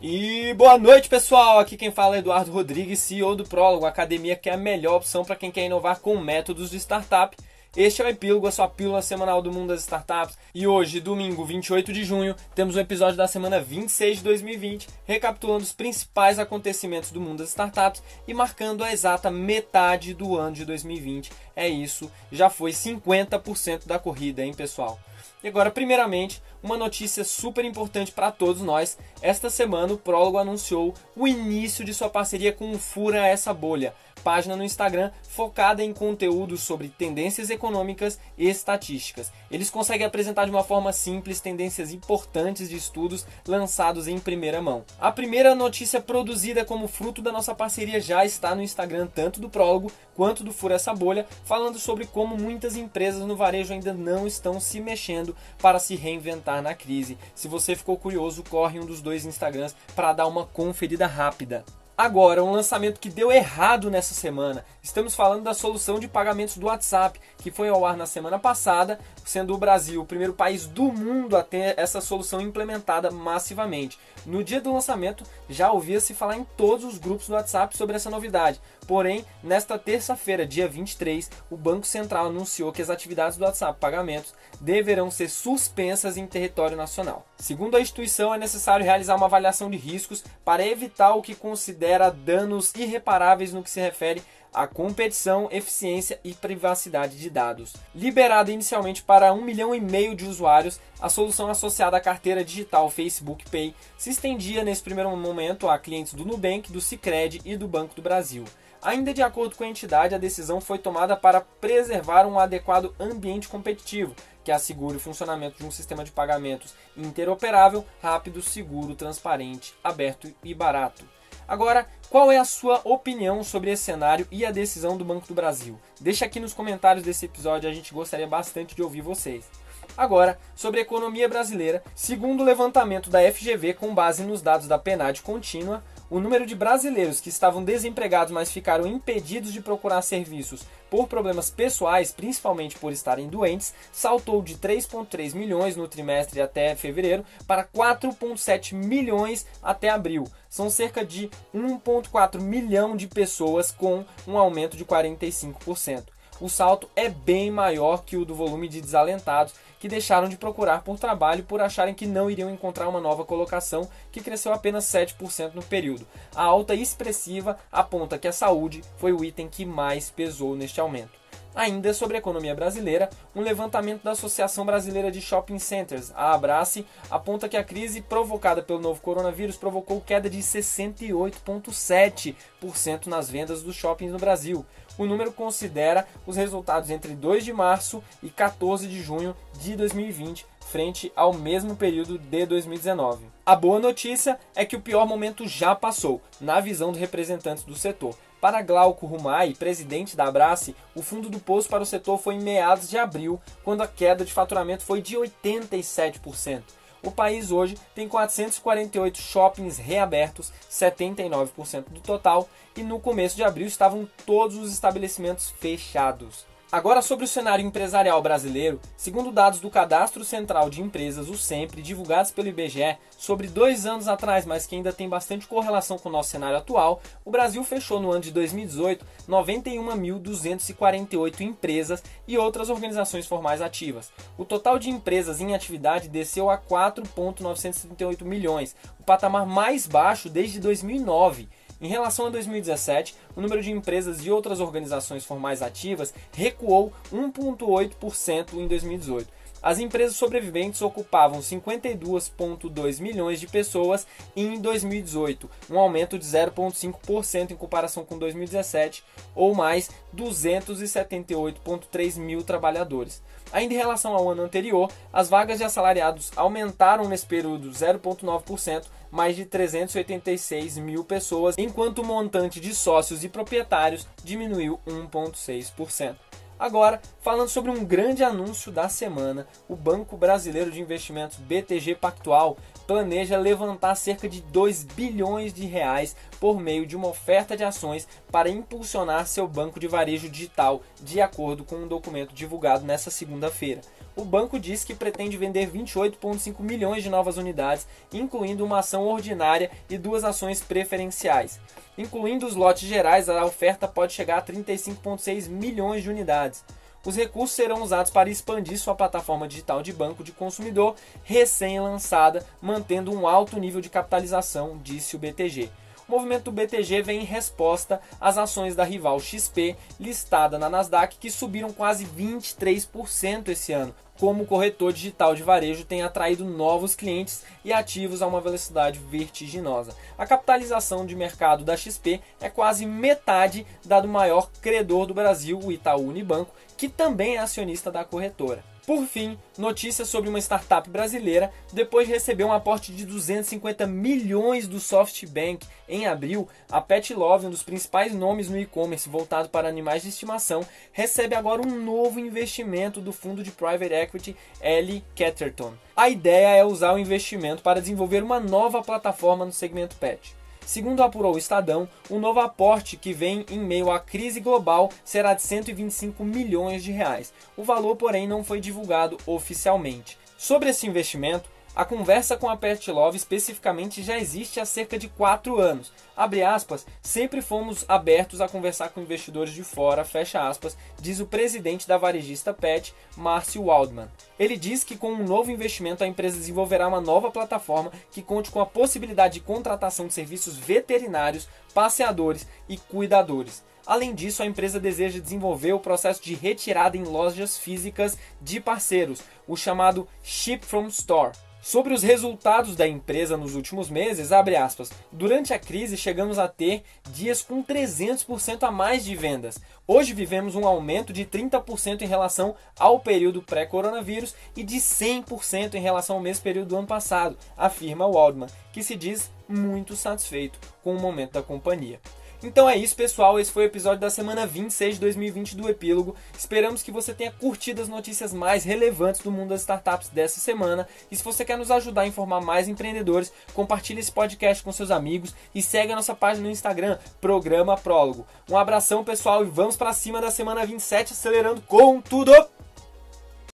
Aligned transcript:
E 0.00 0.52
boa 0.52 0.76
noite, 0.76 1.08
pessoal! 1.08 1.58
Aqui 1.58 1.74
quem 1.74 1.90
fala 1.90 2.16
é 2.16 2.18
Eduardo 2.18 2.52
Rodrigues, 2.52 2.98
CEO 2.98 3.34
do 3.34 3.44
Prólogo, 3.44 3.86
academia 3.86 4.36
que 4.36 4.50
é 4.50 4.52
a 4.52 4.56
melhor 4.58 4.96
opção 4.96 5.24
para 5.24 5.36
quem 5.36 5.50
quer 5.50 5.64
inovar 5.64 6.00
com 6.00 6.18
métodos 6.18 6.70
de 6.70 6.76
startup. 6.76 7.34
Este 7.74 8.02
é 8.02 8.04
o 8.04 8.08
Epílogo, 8.08 8.46
a 8.46 8.52
sua 8.52 8.68
pílula 8.68 9.00
semanal 9.00 9.40
do 9.40 9.50
mundo 9.50 9.68
das 9.68 9.80
startups. 9.80 10.36
E 10.54 10.66
hoje, 10.66 11.00
domingo 11.00 11.46
28 11.46 11.94
de 11.94 12.04
junho, 12.04 12.36
temos 12.54 12.74
o 12.74 12.78
um 12.78 12.80
episódio 12.82 13.16
da 13.16 13.26
semana 13.26 13.58
26 13.58 14.18
de 14.18 14.24
2020, 14.24 14.86
recapitulando 15.06 15.62
os 15.62 15.72
principais 15.72 16.38
acontecimentos 16.38 17.10
do 17.10 17.20
mundo 17.20 17.38
das 17.38 17.48
startups 17.48 18.02
e 18.28 18.34
marcando 18.34 18.84
a 18.84 18.92
exata 18.92 19.30
metade 19.30 20.12
do 20.12 20.36
ano 20.36 20.56
de 20.56 20.66
2020. 20.66 21.32
É 21.54 21.66
isso, 21.66 22.10
já 22.30 22.50
foi 22.50 22.70
50% 22.70 23.86
da 23.86 23.98
corrida, 23.98 24.44
hein, 24.44 24.52
pessoal? 24.52 24.98
E 25.42 25.48
agora, 25.48 25.70
primeiramente, 25.70 26.42
uma 26.66 26.76
notícia 26.76 27.22
super 27.22 27.64
importante 27.64 28.10
para 28.10 28.32
todos 28.32 28.60
nós. 28.60 28.98
Esta 29.22 29.48
semana 29.48 29.92
o 29.92 29.98
Prólogo 29.98 30.36
anunciou 30.36 30.92
o 31.14 31.26
início 31.28 31.84
de 31.84 31.94
sua 31.94 32.10
parceria 32.10 32.52
com 32.52 32.72
o 32.72 32.78
Fura 32.78 33.24
Essa 33.24 33.54
Bolha, 33.54 33.94
página 34.24 34.56
no 34.56 34.64
Instagram 34.64 35.12
focada 35.22 35.84
em 35.84 35.92
conteúdos 35.92 36.62
sobre 36.62 36.88
tendências 36.88 37.48
econômicas 37.48 38.18
e 38.36 38.48
estatísticas. 38.48 39.30
Eles 39.48 39.70
conseguem 39.70 40.04
apresentar 40.04 40.46
de 40.46 40.50
uma 40.50 40.64
forma 40.64 40.92
simples 40.92 41.40
tendências 41.40 41.92
importantes 41.92 42.68
de 42.68 42.76
estudos 42.76 43.24
lançados 43.46 44.08
em 44.08 44.18
primeira 44.18 44.60
mão. 44.60 44.84
A 44.98 45.12
primeira 45.12 45.54
notícia 45.54 46.00
produzida 46.00 46.64
como 46.64 46.88
fruto 46.88 47.22
da 47.22 47.30
nossa 47.30 47.54
parceria 47.54 48.00
já 48.00 48.24
está 48.24 48.54
no 48.54 48.62
Instagram 48.62 49.06
tanto 49.06 49.40
do 49.40 49.48
Prólogo 49.48 49.92
quanto 50.16 50.42
do 50.42 50.52
Fura 50.52 50.74
Essa 50.74 50.94
Bolha, 50.94 51.26
falando 51.44 51.78
sobre 51.78 52.06
como 52.06 52.36
muitas 52.36 52.76
empresas 52.76 53.20
no 53.20 53.36
varejo 53.36 53.72
ainda 53.72 53.92
não 53.92 54.26
estão 54.26 54.58
se 54.58 54.80
mexendo 54.80 55.36
para 55.58 55.78
se 55.78 55.94
reinventar 55.94 56.55
na 56.62 56.74
crise. 56.74 57.18
Se 57.34 57.48
você 57.48 57.74
ficou 57.74 57.96
curioso, 57.96 58.44
corre 58.48 58.78
um 58.80 58.86
dos 58.86 59.00
dois 59.00 59.24
Instagrams 59.24 59.74
para 59.94 60.12
dar 60.12 60.26
uma 60.26 60.46
conferida 60.46 61.06
rápida. 61.06 61.64
Agora, 61.98 62.44
um 62.44 62.52
lançamento 62.52 63.00
que 63.00 63.08
deu 63.08 63.32
errado 63.32 63.90
nessa 63.90 64.12
semana. 64.12 64.62
Estamos 64.82 65.14
falando 65.14 65.44
da 65.44 65.54
solução 65.54 65.98
de 65.98 66.06
pagamentos 66.06 66.58
do 66.58 66.66
WhatsApp, 66.66 67.18
que 67.38 67.50
foi 67.50 67.70
ao 67.70 67.86
ar 67.86 67.96
na 67.96 68.04
semana 68.04 68.38
passada, 68.38 69.00
sendo 69.24 69.54
o 69.54 69.58
Brasil 69.58 70.02
o 70.02 70.04
primeiro 70.04 70.34
país 70.34 70.66
do 70.66 70.92
mundo 70.92 71.38
a 71.38 71.42
ter 71.42 71.72
essa 71.78 72.02
solução 72.02 72.38
implementada 72.38 73.10
massivamente. 73.10 73.98
No 74.26 74.44
dia 74.44 74.60
do 74.60 74.74
lançamento, 74.74 75.24
já 75.48 75.72
ouvia-se 75.72 76.12
falar 76.12 76.36
em 76.36 76.44
todos 76.54 76.84
os 76.84 76.98
grupos 76.98 77.28
do 77.28 77.32
WhatsApp 77.32 77.74
sobre 77.74 77.96
essa 77.96 78.10
novidade. 78.10 78.60
Porém, 78.86 79.24
nesta 79.42 79.78
terça-feira, 79.78 80.46
dia 80.46 80.68
23, 80.68 81.28
o 81.50 81.56
Banco 81.56 81.86
Central 81.86 82.26
anunciou 82.26 82.70
que 82.70 82.80
as 82.80 82.88
atividades 82.88 83.36
do 83.36 83.44
WhatsApp 83.44 83.80
Pagamentos 83.80 84.32
deverão 84.60 85.10
ser 85.10 85.28
suspensas 85.28 86.16
em 86.16 86.26
território 86.26 86.76
nacional. 86.76 87.26
Segundo 87.36 87.76
a 87.76 87.80
instituição, 87.80 88.32
é 88.32 88.38
necessário 88.38 88.84
realizar 88.84 89.16
uma 89.16 89.26
avaliação 89.26 89.68
de 89.68 89.76
riscos 89.76 90.24
para 90.44 90.66
evitar 90.66 91.14
o 91.14 91.22
que 91.22 91.34
considera 91.34 92.10
danos 92.10 92.72
irreparáveis 92.74 93.52
no 93.52 93.62
que 93.62 93.70
se 93.70 93.80
refere 93.80 94.22
à 94.56 94.66
competição, 94.66 95.48
eficiência 95.50 96.18
e 96.24 96.32
privacidade 96.32 97.18
de 97.18 97.28
dados. 97.28 97.74
Liberada 97.94 98.50
inicialmente 98.50 99.02
para 99.02 99.32
um 99.34 99.42
milhão 99.42 99.74
e 99.74 99.80
meio 99.80 100.16
de 100.16 100.24
usuários, 100.24 100.80
a 100.98 101.10
solução 101.10 101.50
associada 101.50 101.96
à 101.96 102.00
carteira 102.00 102.42
digital 102.42 102.88
Facebook 102.88 103.44
Pay 103.50 103.74
se 103.98 104.08
estendia 104.08 104.64
nesse 104.64 104.82
primeiro 104.82 105.14
momento 105.14 105.68
a 105.68 105.78
clientes 105.78 106.14
do 106.14 106.24
Nubank, 106.24 106.72
do 106.72 106.80
Sicredi 106.80 107.42
e 107.44 107.54
do 107.54 107.68
Banco 107.68 107.94
do 107.94 108.00
Brasil. 108.00 108.44
Ainda 108.86 109.12
de 109.12 109.20
acordo 109.20 109.56
com 109.56 109.64
a 109.64 109.66
entidade, 109.66 110.14
a 110.14 110.18
decisão 110.18 110.60
foi 110.60 110.78
tomada 110.78 111.16
para 111.16 111.40
preservar 111.40 112.24
um 112.24 112.38
adequado 112.38 112.94
ambiente 113.00 113.48
competitivo, 113.48 114.14
que 114.44 114.52
assegure 114.52 114.96
o 114.96 115.00
funcionamento 115.00 115.58
de 115.58 115.66
um 115.66 115.72
sistema 115.72 116.04
de 116.04 116.12
pagamentos 116.12 116.72
interoperável, 116.96 117.84
rápido, 118.00 118.40
seguro, 118.40 118.94
transparente, 118.94 119.74
aberto 119.82 120.32
e 120.44 120.54
barato. 120.54 121.04
Agora, 121.48 121.88
qual 122.08 122.30
é 122.30 122.38
a 122.38 122.44
sua 122.44 122.80
opinião 122.84 123.42
sobre 123.42 123.72
esse 123.72 123.82
cenário 123.82 124.24
e 124.30 124.46
a 124.46 124.52
decisão 124.52 124.96
do 124.96 125.04
Banco 125.04 125.26
do 125.26 125.34
Brasil? 125.34 125.80
Deixa 126.00 126.24
aqui 126.24 126.38
nos 126.38 126.54
comentários 126.54 127.04
desse 127.04 127.26
episódio, 127.26 127.68
a 127.68 127.72
gente 127.72 127.92
gostaria 127.92 128.28
bastante 128.28 128.76
de 128.76 128.84
ouvir 128.84 129.00
vocês. 129.00 129.50
Agora, 129.96 130.38
sobre 130.54 130.78
a 130.78 130.82
economia 130.82 131.28
brasileira, 131.28 131.82
segundo 131.92 132.42
o 132.42 132.46
levantamento 132.46 133.10
da 133.10 133.20
FGV 133.32 133.74
com 133.74 133.92
base 133.92 134.22
nos 134.22 134.42
dados 134.42 134.68
da 134.68 134.78
PNAD 134.78 135.22
contínua, 135.22 135.82
o 136.08 136.20
número 136.20 136.46
de 136.46 136.54
brasileiros 136.54 137.20
que 137.20 137.28
estavam 137.28 137.64
desempregados, 137.64 138.32
mas 138.32 138.52
ficaram 138.52 138.86
impedidos 138.86 139.52
de 139.52 139.60
procurar 139.60 140.02
serviços 140.02 140.64
por 140.88 141.08
problemas 141.08 141.50
pessoais, 141.50 142.12
principalmente 142.12 142.78
por 142.78 142.92
estarem 142.92 143.28
doentes, 143.28 143.74
saltou 143.92 144.40
de 144.42 144.56
3,3 144.56 145.34
milhões 145.34 145.76
no 145.76 145.88
trimestre 145.88 146.40
até 146.40 146.76
fevereiro 146.76 147.24
para 147.46 147.64
4,7 147.64 148.74
milhões 148.74 149.46
até 149.62 149.88
abril. 149.88 150.24
São 150.48 150.70
cerca 150.70 151.04
de 151.04 151.28
1,4 151.54 152.40
milhão 152.40 152.96
de 152.96 153.08
pessoas 153.08 153.70
com 153.70 154.04
um 154.26 154.38
aumento 154.38 154.76
de 154.76 154.84
45% 154.84 156.16
o 156.40 156.48
salto 156.48 156.88
é 156.94 157.08
bem 157.08 157.50
maior 157.50 158.04
que 158.04 158.16
o 158.16 158.24
do 158.24 158.34
volume 158.34 158.68
de 158.68 158.80
desalentados 158.80 159.54
que 159.78 159.88
deixaram 159.88 160.28
de 160.28 160.36
procurar 160.36 160.82
por 160.82 160.98
trabalho 160.98 161.44
por 161.44 161.60
acharem 161.60 161.94
que 161.94 162.06
não 162.06 162.30
iriam 162.30 162.50
encontrar 162.50 162.88
uma 162.88 163.00
nova 163.00 163.24
colocação, 163.24 163.88
que 164.10 164.20
cresceu 164.20 164.52
apenas 164.52 164.84
7% 164.84 165.54
no 165.54 165.62
período. 165.62 166.06
A 166.34 166.42
alta 166.42 166.74
expressiva 166.74 167.58
aponta 167.70 168.18
que 168.18 168.28
a 168.28 168.32
saúde 168.32 168.82
foi 168.96 169.12
o 169.12 169.24
item 169.24 169.48
que 169.48 169.64
mais 169.64 170.10
pesou 170.10 170.56
neste 170.56 170.80
aumento. 170.80 171.25
Ainda 171.56 171.92
sobre 171.94 172.16
a 172.16 172.18
economia 172.18 172.54
brasileira, 172.54 173.08
um 173.34 173.40
levantamento 173.40 174.02
da 174.02 174.10
Associação 174.10 174.66
Brasileira 174.66 175.10
de 175.10 175.22
Shopping 175.22 175.58
Centers, 175.58 176.12
a 176.14 176.34
Abrace, 176.34 176.84
aponta 177.10 177.48
que 177.48 177.56
a 177.56 177.64
crise 177.64 178.02
provocada 178.02 178.62
pelo 178.62 178.78
novo 178.78 179.00
coronavírus 179.00 179.56
provocou 179.56 180.02
queda 180.02 180.28
de 180.28 180.40
68,7% 180.40 183.06
nas 183.06 183.30
vendas 183.30 183.62
dos 183.62 183.74
shoppings 183.74 184.12
no 184.12 184.18
Brasil. 184.18 184.66
O 184.98 185.06
número 185.06 185.32
considera 185.32 186.06
os 186.26 186.36
resultados 186.36 186.90
entre 186.90 187.14
2 187.14 187.42
de 187.42 187.54
março 187.54 188.04
e 188.22 188.28
14 188.28 188.86
de 188.86 189.02
junho 189.02 189.34
de 189.58 189.74
2020, 189.76 190.44
frente 190.60 191.10
ao 191.16 191.32
mesmo 191.32 191.74
período 191.74 192.18
de 192.18 192.44
2019. 192.44 193.24
A 193.46 193.56
boa 193.56 193.78
notícia 193.78 194.38
é 194.54 194.66
que 194.66 194.76
o 194.76 194.80
pior 194.80 195.06
momento 195.06 195.48
já 195.48 195.74
passou, 195.74 196.20
na 196.38 196.60
visão 196.60 196.92
dos 196.92 197.00
representantes 197.00 197.64
do 197.64 197.74
setor. 197.74 198.14
Para 198.40 198.62
Glauco 198.62 199.06
Rumai, 199.06 199.54
presidente 199.54 200.16
da 200.16 200.26
Abrace, 200.26 200.76
o 200.94 201.02
fundo 201.02 201.30
do 201.30 201.40
poço 201.40 201.68
para 201.68 201.82
o 201.82 201.86
setor 201.86 202.18
foi 202.18 202.34
em 202.34 202.42
meados 202.42 202.88
de 202.88 202.98
abril, 202.98 203.40
quando 203.64 203.82
a 203.82 203.88
queda 203.88 204.24
de 204.24 204.32
faturamento 204.32 204.84
foi 204.84 205.00
de 205.00 205.16
87%. 205.16 206.62
O 207.02 207.10
país 207.10 207.50
hoje 207.50 207.76
tem 207.94 208.08
448 208.08 209.20
shoppings 209.20 209.78
reabertos, 209.78 210.52
79% 210.70 211.84
do 211.90 212.00
total, 212.00 212.48
e 212.76 212.82
no 212.82 212.98
começo 212.98 213.36
de 213.36 213.44
abril 213.44 213.66
estavam 213.66 214.08
todos 214.24 214.56
os 214.56 214.72
estabelecimentos 214.72 215.50
fechados. 215.50 216.44
Agora 216.70 217.00
sobre 217.00 217.24
o 217.24 217.28
cenário 217.28 217.64
empresarial 217.64 218.20
brasileiro, 218.20 218.80
segundo 218.96 219.30
dados 219.30 219.60
do 219.60 219.70
Cadastro 219.70 220.24
Central 220.24 220.68
de 220.68 220.82
Empresas, 220.82 221.28
o 221.28 221.38
SEMPRE, 221.38 221.80
divulgados 221.80 222.32
pelo 222.32 222.48
IBGE, 222.48 222.98
sobre 223.16 223.46
dois 223.46 223.86
anos 223.86 224.08
atrás, 224.08 224.44
mas 224.44 224.66
que 224.66 224.74
ainda 224.74 224.92
tem 224.92 225.08
bastante 225.08 225.46
correlação 225.46 225.96
com 225.96 226.08
o 226.08 226.12
nosso 226.12 226.30
cenário 226.30 226.58
atual, 226.58 227.00
o 227.24 227.30
Brasil 227.30 227.62
fechou 227.62 228.00
no 228.00 228.10
ano 228.10 228.22
de 228.22 228.32
2018 228.32 229.06
91.248 229.28 231.40
empresas 231.42 232.02
e 232.26 232.36
outras 232.36 232.68
organizações 232.68 233.28
formais 233.28 233.62
ativas. 233.62 234.10
O 234.36 234.44
total 234.44 234.76
de 234.76 234.90
empresas 234.90 235.40
em 235.40 235.54
atividade 235.54 236.08
desceu 236.08 236.50
a 236.50 236.58
4,938 236.58 238.24
milhões, 238.24 238.74
o 238.98 239.04
patamar 239.04 239.46
mais 239.46 239.86
baixo 239.86 240.28
desde 240.28 240.58
2009. 240.58 241.48
Em 241.78 241.88
relação 241.88 242.26
a 242.26 242.30
2017, 242.30 243.14
o 243.36 243.40
número 243.40 243.62
de 243.62 243.70
empresas 243.70 244.24
e 244.24 244.30
outras 244.30 244.60
organizações 244.60 245.24
formais 245.24 245.60
ativas 245.60 246.14
recuou 246.32 246.92
1,8% 247.12 248.54
em 248.54 248.66
2018. 248.66 249.28
As 249.66 249.78
empresas 249.80 250.14
sobreviventes 250.14 250.80
ocupavam 250.80 251.40
52,2 251.40 253.00
milhões 253.00 253.40
de 253.40 253.48
pessoas 253.48 254.06
em 254.36 254.60
2018, 254.60 255.50
um 255.68 255.76
aumento 255.76 256.16
de 256.16 256.24
0,5% 256.24 257.50
em 257.50 257.56
comparação 257.56 258.04
com 258.04 258.16
2017, 258.16 259.02
ou 259.34 259.56
mais 259.56 259.90
278,3 260.14 262.16
mil 262.16 262.44
trabalhadores. 262.44 263.20
Ainda 263.52 263.74
em 263.74 263.76
relação 263.76 264.14
ao 264.14 264.30
ano 264.30 264.44
anterior, 264.44 264.88
as 265.12 265.28
vagas 265.28 265.58
de 265.58 265.64
assalariados 265.64 266.30
aumentaram 266.36 267.08
nesse 267.08 267.26
período 267.26 267.68
0,9%, 267.68 268.84
mais 269.10 269.34
de 269.34 269.46
386 269.46 270.78
mil 270.78 271.02
pessoas, 271.02 271.58
enquanto 271.58 272.02
o 272.02 272.04
montante 272.04 272.60
de 272.60 272.72
sócios 272.72 273.24
e 273.24 273.28
proprietários 273.28 274.06
diminuiu 274.22 274.78
1,6%. 274.86 276.14
Agora, 276.58 277.00
falando 277.20 277.48
sobre 277.48 277.70
um 277.70 277.84
grande 277.84 278.24
anúncio 278.24 278.72
da 278.72 278.88
semana, 278.88 279.46
o 279.68 279.76
Banco 279.76 280.16
Brasileiro 280.16 280.70
de 280.70 280.80
Investimentos 280.80 281.36
BTG 281.36 281.96
Pactual 281.96 282.56
planeja 282.86 283.36
levantar 283.38 283.94
cerca 283.94 284.28
de 284.28 284.40
2 284.40 284.84
bilhões 284.84 285.52
de 285.52 285.66
reais 285.66 286.14
por 286.38 286.60
meio 286.60 286.86
de 286.86 286.96
uma 286.96 287.08
oferta 287.08 287.56
de 287.56 287.64
ações 287.64 288.06
para 288.30 288.48
impulsionar 288.48 289.26
seu 289.26 289.48
banco 289.48 289.80
de 289.80 289.88
varejo 289.88 290.28
digital, 290.28 290.82
de 291.02 291.20
acordo 291.20 291.64
com 291.64 291.76
um 291.76 291.88
documento 291.88 292.32
divulgado 292.32 292.84
nesta 292.84 293.10
segunda-feira. 293.10 293.80
o 294.14 294.24
banco 294.24 294.58
diz 294.58 294.82
que 294.82 294.94
pretende 294.94 295.36
vender 295.36 295.70
28,5 295.70 296.60
milhões 296.60 297.02
de 297.02 297.10
novas 297.10 297.36
unidades, 297.36 297.86
incluindo 298.10 298.64
uma 298.64 298.78
ação 298.78 299.06
ordinária 299.06 299.70
e 299.90 299.98
duas 299.98 300.24
ações 300.24 300.62
preferenciais. 300.62 301.60
Incluindo 301.98 302.46
os 302.46 302.54
lotes 302.54 302.88
gerais, 302.88 303.28
a 303.28 303.44
oferta 303.44 303.86
pode 303.86 304.14
chegar 304.14 304.38
a 304.38 304.42
35,6 304.42 305.48
milhões 305.48 306.02
de 306.02 306.08
unidades. 306.08 306.64
Os 307.06 307.14
recursos 307.14 307.54
serão 307.54 307.84
usados 307.84 308.10
para 308.10 308.28
expandir 308.28 308.76
sua 308.76 308.92
plataforma 308.92 309.46
digital 309.46 309.80
de 309.80 309.92
banco 309.92 310.24
de 310.24 310.32
consumidor 310.32 310.96
recém-lançada, 311.22 312.44
mantendo 312.60 313.12
um 313.12 313.28
alto 313.28 313.60
nível 313.60 313.80
de 313.80 313.88
capitalização, 313.88 314.80
disse 314.82 315.14
o 315.14 315.18
BTG. 315.20 315.70
O 316.08 316.12
movimento 316.12 316.52
BTG 316.52 317.02
vem 317.02 317.22
em 317.22 317.24
resposta 317.24 318.00
às 318.20 318.38
ações 318.38 318.76
da 318.76 318.84
rival 318.84 319.18
XP, 319.18 319.76
listada 319.98 320.56
na 320.56 320.70
Nasdaq, 320.70 321.16
que 321.18 321.32
subiram 321.32 321.72
quase 321.72 322.06
23% 322.06 323.48
esse 323.48 323.72
ano, 323.72 323.92
como 324.16 324.44
o 324.44 324.46
corretor 324.46 324.92
digital 324.92 325.34
de 325.34 325.42
varejo 325.42 325.84
tem 325.84 326.02
atraído 326.02 326.44
novos 326.44 326.94
clientes 326.94 327.42
e 327.64 327.72
ativos 327.72 328.22
a 328.22 328.26
uma 328.28 328.40
velocidade 328.40 329.00
vertiginosa. 329.00 329.96
A 330.16 330.24
capitalização 330.24 331.04
de 331.04 331.16
mercado 331.16 331.64
da 331.64 331.76
XP 331.76 332.20
é 332.40 332.48
quase 332.48 332.86
metade 332.86 333.66
da 333.84 334.00
do 334.00 334.06
maior 334.06 334.48
credor 334.62 335.06
do 335.06 335.14
Brasil, 335.14 335.58
o 335.58 335.72
Itaú 335.72 336.06
Unibanco, 336.06 336.54
que 336.76 336.88
também 336.88 337.34
é 337.34 337.40
acionista 337.40 337.90
da 337.90 338.04
corretora. 338.04 338.62
Por 338.86 339.04
fim, 339.04 339.36
notícias 339.58 340.08
sobre 340.08 340.30
uma 340.30 340.38
startup 340.38 340.88
brasileira. 340.88 341.52
Depois 341.72 342.06
de 342.06 342.12
receber 342.12 342.44
um 342.44 342.52
aporte 342.52 342.92
de 342.92 343.04
250 343.04 343.84
milhões 343.84 344.68
do 344.68 344.78
SoftBank 344.78 345.66
em 345.88 346.06
abril, 346.06 346.48
a 346.70 346.80
Pet 346.80 347.12
Love, 347.12 347.46
um 347.46 347.50
dos 347.50 347.64
principais 347.64 348.14
nomes 348.14 348.48
no 348.48 348.56
e-commerce 348.56 349.08
voltado 349.08 349.48
para 349.48 349.68
animais 349.68 350.04
de 350.04 350.10
estimação, 350.10 350.64
recebe 350.92 351.34
agora 351.34 351.66
um 351.66 351.84
novo 351.84 352.20
investimento 352.20 353.00
do 353.00 353.12
fundo 353.12 353.42
de 353.42 353.50
private 353.50 353.92
equity 353.92 354.36
L. 354.60 355.02
Catterton. 355.16 355.72
A 355.96 356.08
ideia 356.08 356.54
é 356.54 356.64
usar 356.64 356.94
o 356.94 356.98
investimento 356.98 357.62
para 357.62 357.80
desenvolver 357.80 358.22
uma 358.22 358.38
nova 358.38 358.82
plataforma 358.82 359.44
no 359.44 359.52
segmento 359.52 359.96
pet. 359.96 360.36
Segundo 360.66 361.00
apurou 361.04 361.36
o 361.36 361.38
Estadão, 361.38 361.88
o 362.10 362.18
novo 362.18 362.40
aporte 362.40 362.96
que 362.96 363.12
vem 363.12 363.46
em 363.48 363.60
meio 363.60 363.88
à 363.88 364.00
crise 364.00 364.40
global 364.40 364.90
será 365.04 365.32
de 365.32 365.42
125 365.42 366.24
milhões 366.24 366.82
de 366.82 366.90
reais. 366.90 367.32
O 367.56 367.62
valor, 367.62 367.94
porém, 367.94 368.26
não 368.26 368.42
foi 368.42 368.60
divulgado 368.60 369.16
oficialmente. 369.28 370.18
Sobre 370.36 370.70
esse 370.70 370.84
investimento, 370.84 371.48
a 371.76 371.84
conversa 371.84 372.38
com 372.38 372.48
a 372.48 372.56
Pet 372.56 372.90
Love 372.90 373.18
especificamente 373.18 374.02
já 374.02 374.16
existe 374.16 374.58
há 374.58 374.64
cerca 374.64 374.98
de 374.98 375.08
4 375.08 375.60
anos. 375.60 375.92
Abre 376.16 376.42
aspas, 376.42 376.86
sempre 377.02 377.42
fomos 377.42 377.84
abertos 377.86 378.40
a 378.40 378.48
conversar 378.48 378.88
com 378.88 379.02
investidores 379.02 379.52
de 379.52 379.62
fora, 379.62 380.02
fecha 380.02 380.48
aspas, 380.48 380.74
diz 380.98 381.20
o 381.20 381.26
presidente 381.26 381.86
da 381.86 381.98
varejista 381.98 382.54
Pet, 382.54 382.94
Márcio 383.14 383.64
Waldman. 383.64 384.08
Ele 384.38 384.56
diz 384.56 384.82
que 384.84 384.96
com 384.96 385.12
um 385.12 385.24
novo 385.24 385.50
investimento 385.50 386.02
a 386.02 386.06
empresa 386.06 386.38
desenvolverá 386.38 386.88
uma 386.88 387.00
nova 387.00 387.30
plataforma 387.30 387.92
que 388.10 388.22
conte 388.22 388.50
com 388.50 388.60
a 388.60 388.66
possibilidade 388.66 389.34
de 389.34 389.40
contratação 389.40 390.06
de 390.06 390.14
serviços 390.14 390.56
veterinários, 390.56 391.46
passeadores 391.74 392.46
e 392.66 392.78
cuidadores. 392.78 393.62
Além 393.86 394.14
disso, 394.14 394.42
a 394.42 394.46
empresa 394.46 394.80
deseja 394.80 395.20
desenvolver 395.20 395.74
o 395.74 395.78
processo 395.78 396.22
de 396.22 396.34
retirada 396.34 396.96
em 396.96 397.04
lojas 397.04 397.58
físicas 397.58 398.16
de 398.40 398.60
parceiros, 398.60 399.22
o 399.46 399.56
chamado 399.56 400.08
Ship 400.22 400.64
from 400.64 400.86
Store. 400.86 401.32
Sobre 401.66 401.92
os 401.92 402.04
resultados 402.04 402.76
da 402.76 402.86
empresa 402.86 403.36
nos 403.36 403.56
últimos 403.56 403.90
meses, 403.90 404.30
aspas, 404.30 404.88
durante 405.10 405.52
a 405.52 405.58
crise 405.58 405.96
chegamos 405.96 406.38
a 406.38 406.46
ter 406.46 406.84
dias 407.10 407.42
com 407.42 407.60
300% 407.60 408.62
a 408.62 408.70
mais 408.70 409.04
de 409.04 409.16
vendas. 409.16 409.58
Hoje 409.84 410.14
vivemos 410.14 410.54
um 410.54 410.64
aumento 410.64 411.12
de 411.12 411.24
30% 411.24 412.02
em 412.02 412.06
relação 412.06 412.54
ao 412.78 413.00
período 413.00 413.42
pré-coronavírus 413.42 414.32
e 414.54 414.62
de 414.62 414.76
100% 414.76 415.74
em 415.74 415.80
relação 415.80 416.14
ao 416.14 416.22
mesmo 416.22 416.44
período 416.44 416.68
do 416.68 416.76
ano 416.76 416.86
passado, 416.86 417.36
afirma 417.56 418.08
Waldman, 418.08 418.48
que 418.72 418.84
se 418.84 418.94
diz 418.94 419.28
muito 419.48 419.96
satisfeito 419.96 420.60
com 420.84 420.94
o 420.94 421.00
momento 421.00 421.32
da 421.32 421.42
companhia. 421.42 422.00
Então 422.42 422.68
é 422.68 422.76
isso, 422.76 422.94
pessoal. 422.94 423.40
Esse 423.40 423.50
foi 423.50 423.64
o 423.64 423.66
episódio 423.66 424.00
da 424.00 424.10
semana 424.10 424.46
26 424.46 424.94
de 424.94 425.00
2020 425.00 425.56
do 425.56 425.68
Epílogo. 425.68 426.14
Esperamos 426.36 426.82
que 426.82 426.90
você 426.90 427.14
tenha 427.14 427.32
curtido 427.32 427.80
as 427.80 427.88
notícias 427.88 428.32
mais 428.32 428.64
relevantes 428.64 429.20
do 429.20 429.30
mundo 429.30 429.50
das 429.50 429.60
startups 429.60 430.08
dessa 430.08 430.40
semana. 430.40 430.86
E 431.10 431.16
se 431.16 431.24
você 431.24 431.44
quer 431.44 431.56
nos 431.56 431.70
ajudar 431.70 432.02
a 432.02 432.06
informar 432.06 432.40
mais 432.40 432.68
empreendedores, 432.68 433.32
compartilhe 433.54 434.00
esse 434.00 434.12
podcast 434.12 434.62
com 434.62 434.72
seus 434.72 434.90
amigos 434.90 435.34
e 435.54 435.62
segue 435.62 435.92
a 435.92 435.96
nossa 435.96 436.14
página 436.14 436.46
no 436.46 436.52
Instagram, 436.52 436.98
Programa 437.20 437.76
Prólogo. 437.76 438.26
Um 438.50 438.56
abração, 438.56 439.02
pessoal, 439.02 439.44
e 439.44 439.48
vamos 439.48 439.76
para 439.76 439.92
cima 439.92 440.20
da 440.20 440.30
semana 440.30 440.66
27 440.66 441.12
acelerando 441.12 441.62
com 441.62 442.00
tudo! 442.00 442.32